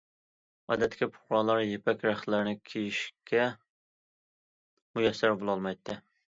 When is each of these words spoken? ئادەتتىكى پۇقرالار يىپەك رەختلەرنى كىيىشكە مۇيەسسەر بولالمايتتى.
ئادەتتىكى 0.75 1.07
پۇقرالار 1.17 1.61
يىپەك 1.65 2.07
رەختلەرنى 2.07 2.55
كىيىشكە 2.71 3.47
مۇيەسسەر 4.99 5.41
بولالمايتتى. 5.41 6.03